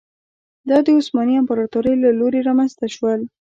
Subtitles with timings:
[0.69, 3.19] دا د عثماني امپراتورۍ له لوري رامنځته شول.